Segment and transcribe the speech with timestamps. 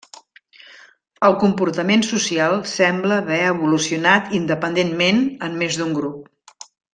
[1.27, 6.67] El comportament social sembla haver evolucionat independentment en més d'un grup.